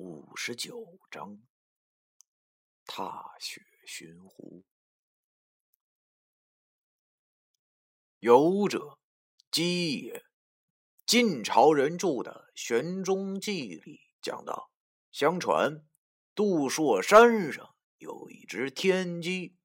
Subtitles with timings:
[0.00, 1.40] 五十九章，
[2.86, 4.64] 踏雪寻湖。
[8.20, 9.00] 游者，
[9.50, 10.24] 姬也。
[11.04, 14.70] 晋朝人著的《玄中记》里讲到，
[15.10, 15.84] 相传
[16.32, 19.56] 杜朔山上有一只天鸡，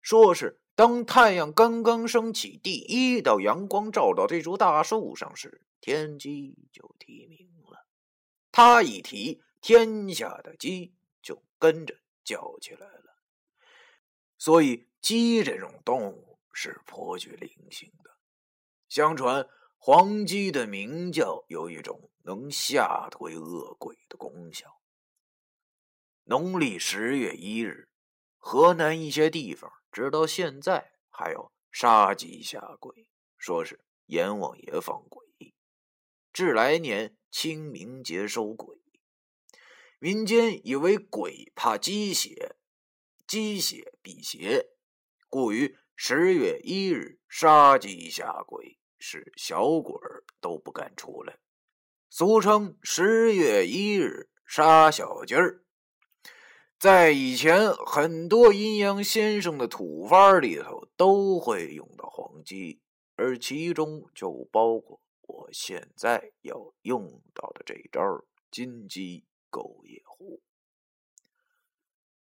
[0.00, 7.85] 说是当太阳刚刚升起，第一道阳光照到这株大树上时，天鸡就啼鸣了。
[8.56, 13.14] 他一提，天下的鸡就跟着叫起来了。
[14.38, 18.16] 所以，鸡这种动物是颇具灵性的。
[18.88, 19.46] 相传。
[19.76, 24.80] 黄鸡的鸣叫有一种能吓退恶鬼的功效。
[26.24, 27.90] 农历十月一日，
[28.38, 35.26] 河南一些地方直到现在还有杀鸡下鬼，说是阎王爷放鬼。
[36.32, 38.78] 至来年清明节收鬼，
[39.98, 42.56] 民间以为鬼怕鸡血，
[43.26, 44.70] 鸡血辟邪，
[45.28, 48.78] 故于十月一日杀鸡下鬼。
[48.98, 49.94] 使小鬼
[50.40, 51.36] 都不敢出来，
[52.08, 55.62] 俗称十月一日杀小鸡儿。
[56.78, 62.80] 在以前，很多阴阳先生的土法里头都会用到黄鸡，
[63.14, 68.00] 而其中就包括我现在要用到的这一招
[68.50, 70.40] 金鸡勾夜狐。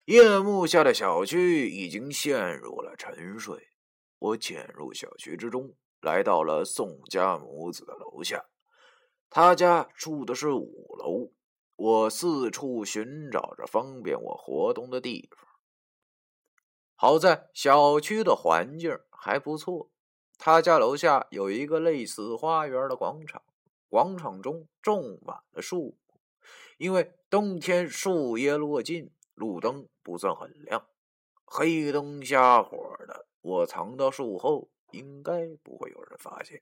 [0.06, 3.70] 夜幕下的小区已经陷入了沉睡，
[4.20, 5.76] 我潜入小区之中。
[6.02, 8.48] 来到了宋家母子的楼下，
[9.30, 11.32] 他家住的是五楼。
[11.76, 15.48] 我四处寻找着方便我活动的地方。
[16.96, 19.92] 好在小区的环境还不错，
[20.44, 23.44] 他家楼下有一个类似花园的广场，
[23.90, 25.98] 广场中种满了树木。
[26.80, 30.88] 因为冬天树叶落尽，路灯不算很亮，
[31.46, 34.70] 黑灯瞎火的，我藏到树后。
[34.90, 36.62] 应该不会有人发现。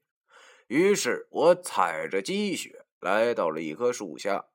[0.68, 4.46] 于是我踩着积雪来到了一棵树下，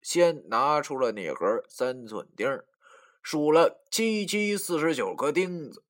[0.00, 2.62] 先拿出了那盒三寸钉，
[3.22, 5.82] 数了七七四十九颗钉子，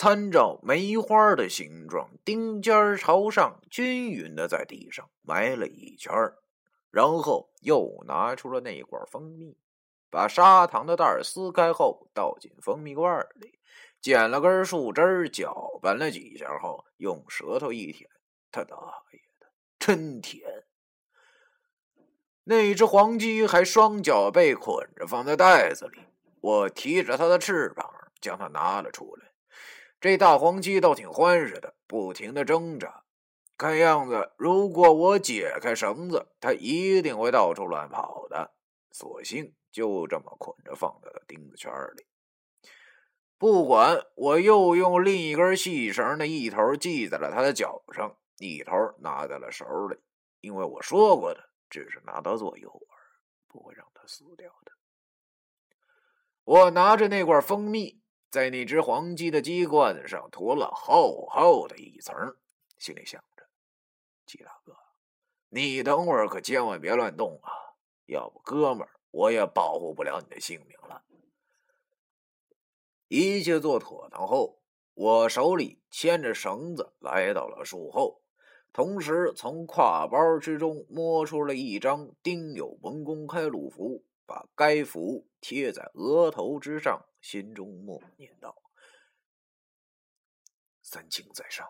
[0.00, 6.10] 参照梅花的形状，钉尖朝上，均匀的在地上埋了一圈
[6.90, 9.58] 然后又拿出了那罐蜂蜜，
[10.08, 13.58] 把砂糖的袋撕开后倒进蜂蜜罐里。
[14.00, 18.08] 捡了根树枝，搅拌了几下后，用舌头一舔，
[18.50, 18.74] 他大
[19.12, 20.64] 爷的，真甜！
[22.44, 26.00] 那只黄鸡还双脚被捆着放在袋子里，
[26.40, 27.86] 我提着它的翅膀
[28.18, 29.29] 将它拿了出来。
[30.00, 33.04] 这大黄鸡倒挺欢实的，不停的挣扎，
[33.58, 38.54] 看样子如果我解开绳子，它一定会到处乱跑的。
[38.92, 42.06] 索性就这么捆着放在了钉子圈里。
[43.36, 49.98] 不管，我又用另一根细绳的一头系在了他的脚上，一头拿在了手里。
[50.40, 52.86] 因为我说过的，只是拿它做诱饵，
[53.48, 54.72] 不会让它死掉的。
[56.44, 57.99] 我拿着那罐蜂蜜，
[58.30, 62.14] 在那只黄鸡的鸡冠上涂了厚厚的一层，
[62.78, 63.44] 心里想着：
[64.24, 64.76] 鸡大哥，
[65.48, 67.50] 你等会儿可千万别乱动啊，
[68.06, 71.02] 要不哥们儿我也保护不了你的性命了。
[73.08, 74.60] 一切做妥当后，
[74.94, 78.22] 我手里牵着绳子来到了树后，
[78.72, 88.62] 同时从挎包之中摸出了一张丁酉文公开路符，把该符贴在额头之上，心中默念道
[90.82, 91.66] ：“三清在上，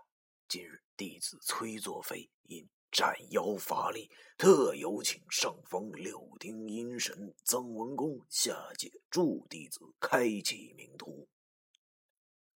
[0.49, 11.29] 今日弟子崔作飞因斩妖乏力，特有请上峰六丁阴神曾文公下界助弟子开启名图。”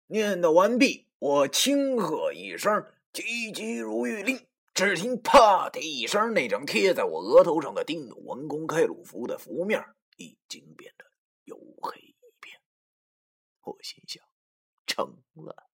[0.08, 9.84] 念叨完毕，我轻喝一声：“急急如律令！”只听“啪”的一声，那张贴在我额头上的丁文公开鲁符的符面
[10.18, 11.06] 已经变得
[11.46, 12.13] 黝黑。
[13.64, 14.24] 我心想：
[14.86, 15.70] 成了。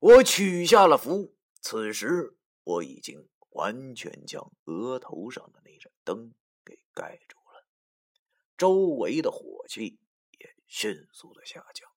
[0.00, 7.64] 我取下了符，此时我已经完全将额头上的那盏灯给盖住了，
[8.56, 9.98] 周围的火气
[10.38, 11.88] 也迅速的下降。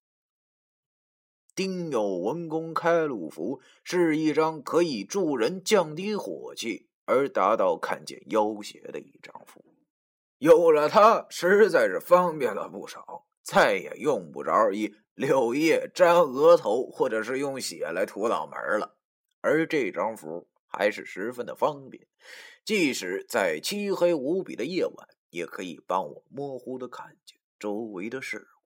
[1.54, 9.66] 丁有文公开路符是一张可以助人降低火气而达到看见妖邪的一张符，
[10.38, 18.98] 有了它，实在是方便了不少，再也用不着以柳叶粘额头，或者是用血来涂脑门了。
[19.40, 22.06] 而这张符还是十分的方便，
[22.66, 28.58] 即使在漆黑无比的夜晚，也可以帮我模糊的看见周围的事物。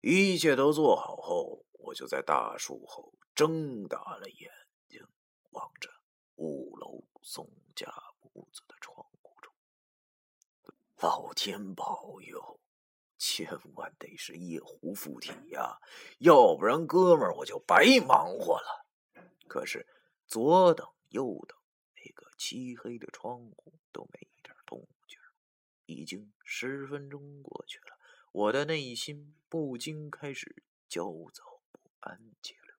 [0.00, 4.50] 一切都做好后，我就在大树后睁大了眼
[4.88, 5.06] 睛，
[5.50, 5.90] 望着
[6.36, 7.46] 五楼宋
[7.76, 7.86] 家
[8.32, 9.52] 屋子的窗户中。
[10.96, 12.60] 老天保佑，
[13.26, 15.80] 千万得是夜壶附体呀，
[16.18, 18.84] 要不然哥们我就白忙活了。
[19.48, 19.86] 可是
[20.26, 21.56] 左等右等，
[21.96, 25.18] 那个漆黑的窗户都没一点动静。
[25.86, 27.96] 已经十分钟过去了。
[28.30, 32.74] 我的内心不禁开始焦躁不安起来。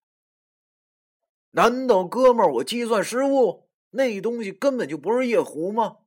[1.51, 3.68] 难道哥们我计算失误？
[3.89, 5.97] 那东西根本就不是夜壶吗？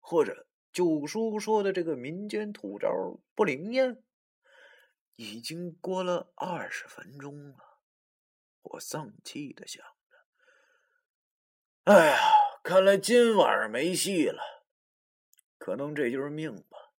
[0.00, 0.45] 或者
[0.76, 4.04] 九叔说的这个民间土招不灵验？
[5.14, 7.80] 已经过了二十分钟了，
[8.60, 10.18] 我丧气的想着
[11.90, 12.18] ：“哎呀，
[12.62, 14.42] 看来今晚没戏了。
[15.56, 16.92] 可能这就是命吧。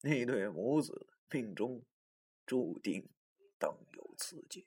[0.00, 1.84] 那对母子。”命中
[2.46, 3.10] 注定
[3.58, 4.64] 当有此劫。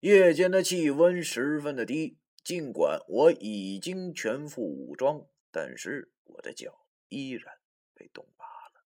[0.00, 7.58] 夜间的气温十分的低，尽管我已经全副武装，但是我的脚依然
[7.94, 8.84] 被冻麻了。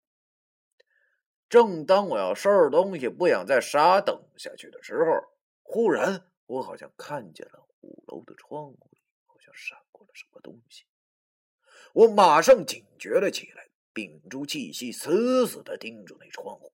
[1.49, 10.85] 正当我要收拾东西，不想再傻等下去的时候，忽然我好像看见了五楼的窗户里好像闪过了什么东西，
[11.93, 13.65] 我马上警觉了起来。
[13.93, 16.73] 屏住气息，死死的盯住那窗户。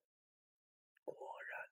[1.05, 1.15] 果
[1.47, 1.69] 然，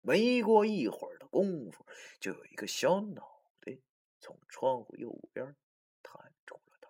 [0.00, 1.84] 没过一会儿的功夫，
[2.20, 3.76] 就有一个小脑袋
[4.20, 5.56] 从窗户右边
[6.04, 6.88] 探出了头。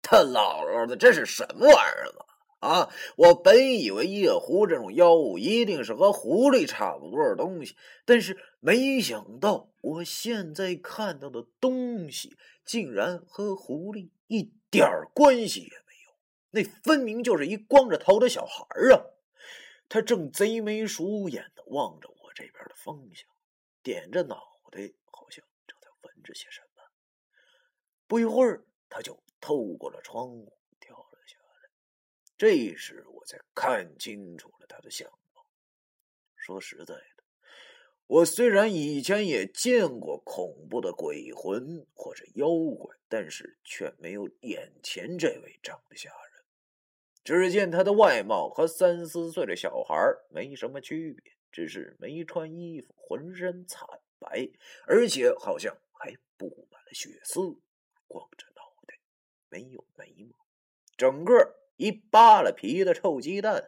[0.00, 2.24] 他姥姥的，这是什么玩意儿啊？
[2.64, 2.90] 啊！
[3.16, 7.76] 我本以为夜狐这种妖物一定是和狐狸差不多的东西，
[8.06, 16.14] 但是没想到，我现在看到的东西竟然和狐狸一点关系也没有。
[16.52, 18.64] 那分明就是一光着头的小孩
[18.94, 19.12] 啊！
[19.86, 23.28] 他正贼眉鼠眼的望着我这边的方向，
[23.82, 24.36] 点着脑
[24.72, 26.82] 袋，好像正在闻着些什么。
[28.06, 31.68] 不一会儿，他就透过了窗户跳了下来。
[32.38, 35.44] 这时，我才看清楚了他的相貌。
[36.34, 37.24] 说实在的，
[38.06, 42.48] 我虽然以前也见过恐怖的鬼魂或者妖
[42.78, 46.42] 怪，但是却没有眼前这位长得吓人。
[47.22, 49.94] 只见他的外貌和三四岁的小孩
[50.30, 53.86] 没什么区别，只是没穿衣服，浑身惨
[54.18, 54.48] 白，
[54.86, 57.40] 而且好像还布满了血丝，
[58.08, 58.46] 光着，
[59.54, 60.36] 没有眉毛，
[60.96, 63.64] 整个一扒了皮的臭鸡蛋。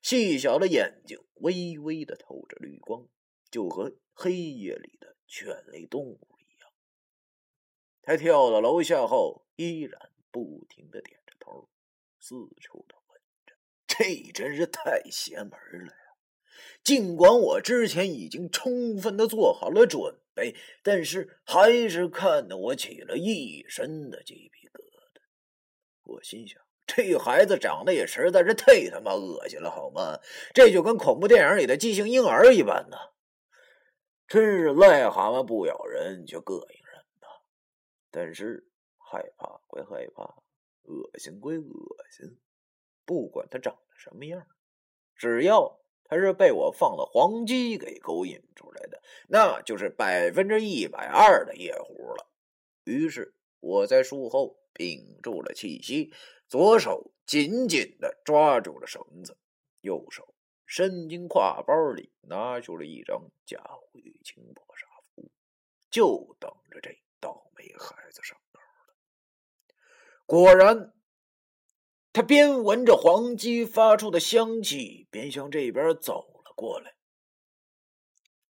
[0.00, 3.06] 细小的眼睛微微的透着绿光，
[3.50, 6.72] 就和黑夜里的犬类动物一样。
[8.00, 11.68] 他跳到楼下后，依然不停的点着头。
[12.18, 13.54] 四处的闻着，
[13.86, 16.16] 这真是太邪门了呀！
[16.82, 24.57] 尽管我之前已经充分的做好了准备，但是还是看得我起了一身的鸡皮。
[26.08, 30.18] 我心想，这孩子长得也实在是太他妈恶心了，好吗？
[30.52, 32.96] 这就跟恐怖电影里的畸形婴儿一般呢！
[34.26, 37.26] 真是癞蛤蟆不咬人，就膈应人呐。
[38.10, 38.66] 但是
[38.98, 40.42] 害怕归害怕。
[40.90, 41.66] 恶心归恶
[42.10, 42.38] 心，
[43.04, 44.46] 不管他长得什么样，
[45.14, 52.26] 只要他是被我放的黄鸡给勾引出来的，那就是百分之一百二的夜壶了。
[52.84, 56.14] 于是我在树后屏住了气息，
[56.48, 59.36] 左手紧紧的抓住了绳子，
[59.80, 65.30] 右手伸进挎包里拿出了一张加护玉清破煞符，
[65.90, 68.94] 就等着这倒霉孩子上钩了。
[70.24, 70.94] 果然，
[72.12, 76.94] 他边闻着黄鸡发出的香气，边向这边走了过来。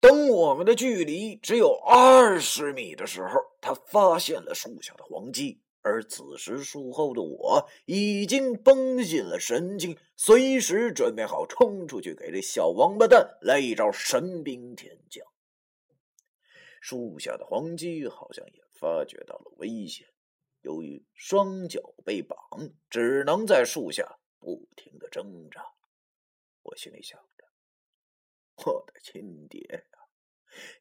[0.00, 15.26] 等我们的距离只有二十米的时候，他发现了树下的黄鸡，而此时术后的我已经绷紧了神经，随时准备好冲出去给这小王八蛋来一招神兵天降。
[16.83, 20.07] 树下的黄鸡好像也发觉到了危险。
[20.61, 22.37] 由于双脚被绑，
[22.90, 25.64] 只能在树下不停的挣扎。
[26.64, 27.45] 我心里想着
[28.66, 29.87] ：“我的亲爹，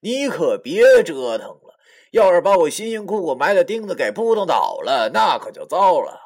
[0.02, 1.80] 你可别折腾了！
[2.12, 6.20] 要是把我辛辛苦苦埋的钉子给扑腾倒了，那可就糟了。”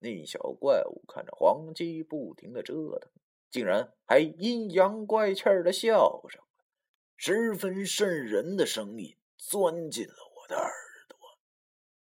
[0.00, 3.10] 那小怪物看着黄鸡不停的折腾，
[3.50, 6.64] 竟然还阴阳怪气儿的笑上了，
[7.16, 10.72] 十分瘆人的声音钻进了我的耳
[11.06, 11.18] 朵。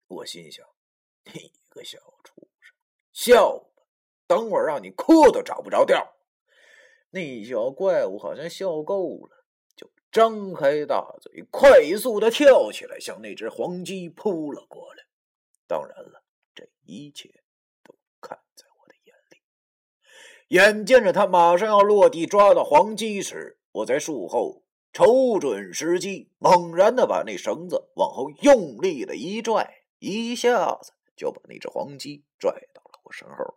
[0.07, 0.65] 我心想
[1.31, 2.75] ：“你个小畜生，
[3.13, 3.83] 笑吧！
[4.25, 6.15] 等会儿让你哭都找不着调。
[7.11, 9.42] 那小怪物好像笑够了，
[10.13, 15.03] 张开大嘴，快速的跳起来，向那只黄鸡扑了过来。
[15.67, 17.41] 当然了，这一切
[17.83, 19.37] 都看在我的眼里。
[20.49, 33.55] 眼见着他马上要落地抓到黄鸡时，我在树后瞅准时机，猛然的把那绳子往后用力的一拽，一下子就把那只黄鸡拽到了我身后。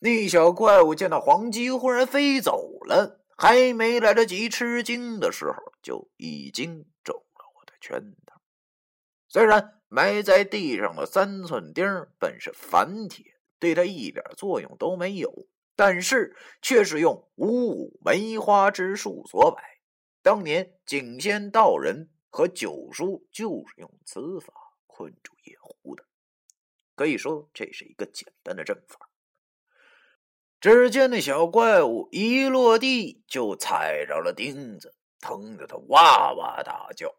[0.00, 8.42] 那小怪物见到黄鸡忽然飞走了，还没来得及吃惊的时候，就已经中了我的圈套。
[9.28, 11.86] 虽然埋在地上的三寸钉
[12.18, 19.62] 本是凡铁，对他一点作用都没有，但是却是用五五梅花之术所摆。
[20.20, 24.52] 当年景仙道人和九叔就是用此法
[24.88, 26.04] 困住野狐的，
[26.96, 29.07] 可以说这是一个简单的阵法。
[30.60, 37.14] 只见那小怪物一落地就踩着了钉子，疼得他哇哇大叫。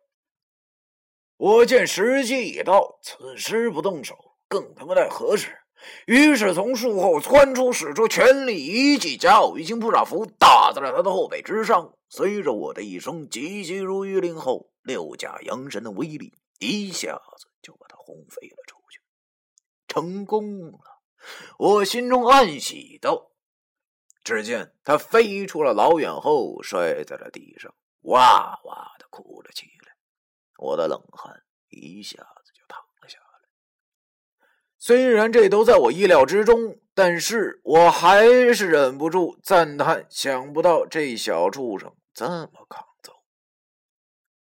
[1.38, 5.58] 我见时机已到，此时不动手更他妈待何时？
[6.06, 11.94] 于是从树后窜出，使出全力一记甲午一星扑煞符，打在了他的后背之上。
[12.10, 19.00] 随着我的一声急急如律令后，六甲阳神的威力一下子就把他轰飞了出去，
[19.88, 20.80] 成功了。
[21.58, 23.29] 我心中暗喜道。
[24.30, 29.96] 只见他飞出了老远后，摔在了地上，哇哇的哭了起来。
[30.60, 33.50] 我的冷汗一下子就淌了下来。
[34.78, 43.24] 虽然这都在我意料之中，但是我还是忍不住赞叹：想不到这小畜生这么抗揍。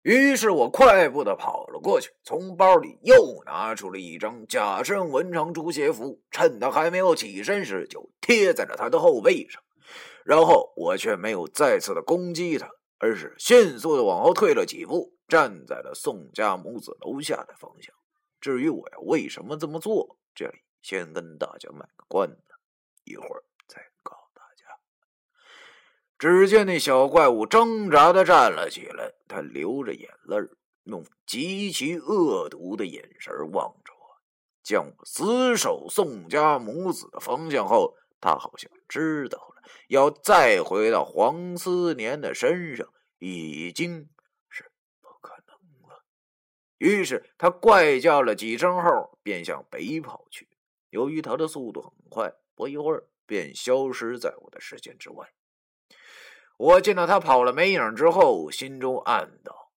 [0.01, 9.63] 于是我快步的跑了过去，从包里又拿出了一张假身文长朱邪符，趁他还没有起身时，就贴在了他的后背上。
[10.27, 17.95] 然后我却没有再次的攻击他，而是迅速的往后退了几步，站在了宋家母子楼下的方向。
[18.41, 22.43] 至于我要为什么这么做，这里先跟大家卖个关子，
[23.05, 24.65] 一会儿再告诉大家。
[26.19, 30.35] 只见那小怪物挣扎的站了起来，他流着眼泪
[30.83, 34.21] 用极其恶毒的眼神望着我，
[34.61, 39.56] 将我死守宋家母子的方向后，他好像知道了。
[39.87, 44.09] 要再回到黄思年的身上，已经
[44.49, 44.71] 是
[45.01, 46.03] 不可能了。
[46.77, 50.47] 于是他怪叫了几声后，便向北跑去。
[50.89, 55.33] 由于他的速度很快，不一会儿便消失在我的视线之外。
[56.57, 59.71] 我见到他跑了没影之后，心中暗道：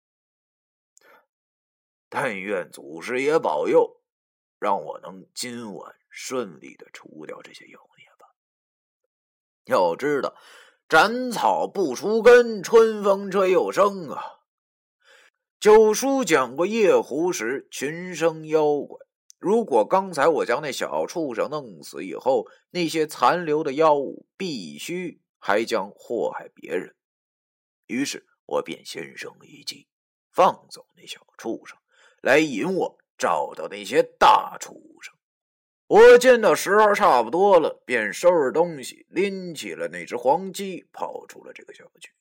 [2.08, 4.00] 但愿祖师爷保佑，
[4.58, 8.09] 让我能今晚顺利的除掉这些妖孽。
[9.70, 10.34] 要知道，
[10.88, 14.40] 斩草不除根，春风吹又生啊！
[15.60, 18.98] 九叔讲过夜壶时群生妖怪。
[19.38, 26.94] 如果刚才我将那小畜生弄死以后，那些残留的妖物必须还将祸害别人。
[27.86, 29.86] 于是我便先生一计，
[30.32, 31.78] 放走那小畜生，
[32.20, 35.14] 来引我找到那些大畜生。
[35.90, 42.12] 我见到时候差不多了，便收拾东西，拎起了那只黄鸡，跑出了这个小区。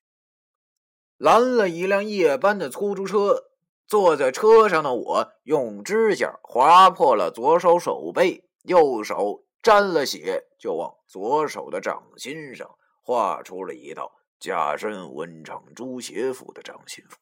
[1.18, 3.44] 拦了一辆夜班的出租车，
[3.86, 12.68] 坐在车上的我用指甲划破了左手手背，右手沾了血，就往左手的掌心上
[13.04, 14.12] 画出了一道
[14.42, 17.20] “假身文长朱邪符”的掌心符。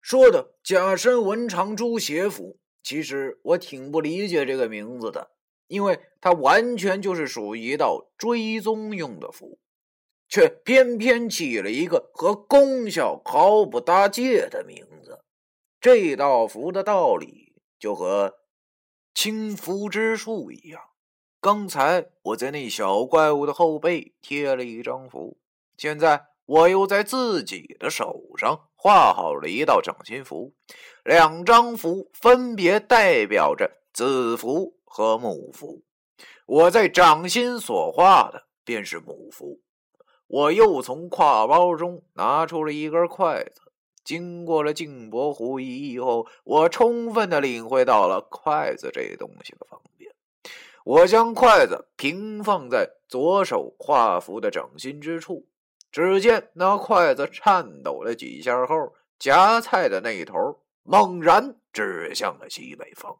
[0.00, 5.30] 说的“假身文长朱邪符”，其实我挺不理解这个名字的。
[5.66, 9.58] 因为它完全就是属于一道追踪用的符，
[10.28, 15.20] 却偏偏起了一个和功效毫不搭界的名字。
[15.80, 18.34] 这道符的道理就和
[19.14, 20.80] 清符之术一样。
[21.40, 25.36] 刚才我在那小怪物的后背贴了一张符，
[25.76, 30.54] 现在我又在自己的手上画好了一道掌心符，
[31.04, 34.73] 两张符分别代表着子符。
[34.96, 35.82] 和母符，
[36.46, 39.60] 我在掌心所画的便是母符。
[40.28, 43.72] 我又从挎包中拿出了一根筷子，
[44.04, 50.14] 经过了静博湖一役后，我充分的领会到了筷子这东西的方便。
[50.84, 55.48] 我将筷子平放在左手画符的掌心之处，
[55.90, 63.18] 只见那筷子颤抖了几下后，夹菜的那头猛然指向了西北方。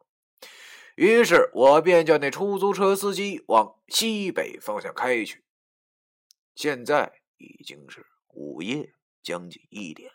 [0.95, 5.45] 于是我便叫那出租车司机往西北方向开去。
[6.55, 10.11] 现在已经是午夜将近一点，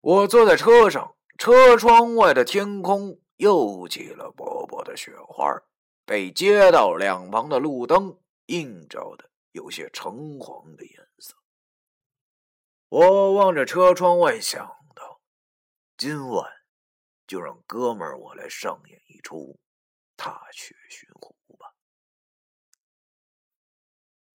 [0.00, 5.62] 我坐在车上，车窗外的天空又起了薄薄的雪花，
[6.04, 11.36] 被街道两旁的路灯映照的有些橙黄的颜色。
[12.88, 15.20] 我望着车窗外，想到
[15.96, 16.50] 今晚
[17.26, 19.60] 就让哥们我来上演一出。
[20.16, 21.74] 踏雪寻虎吧，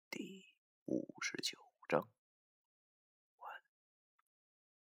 [0.10, 0.56] 第
[0.86, 1.67] 五十九。